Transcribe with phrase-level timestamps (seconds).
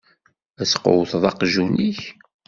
[0.61, 2.01] Ad tqewwteḍ aqjun-ik.